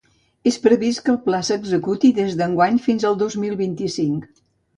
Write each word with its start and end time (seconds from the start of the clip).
És 0.51 0.55
previst 0.61 1.03
que 1.09 1.13
el 1.13 1.19
pla 1.25 1.41
s’executi 1.49 2.11
des 2.21 2.33
d’enguany 2.41 2.81
fins 2.87 3.07
el 3.11 3.21
dos 3.21 3.37
mil 3.45 3.55
vint-i-cinc. 3.61 4.43